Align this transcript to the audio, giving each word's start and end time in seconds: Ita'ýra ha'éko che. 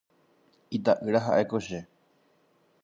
Ita'ýra 0.77 1.21
ha'éko 1.27 1.59
che. 1.67 1.85